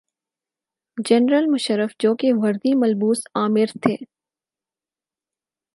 General 1.07 1.45
Musharraf 1.53 1.91
جوکہ 2.01 2.29
وردی 2.41 2.73
ملبوس 2.81 3.19
آمر 3.43 3.69
تھے۔ 3.81 3.95